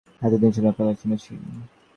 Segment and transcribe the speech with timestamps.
[0.21, 1.31] এতদিন শুধু কান্নার শব্দ শুনেছি।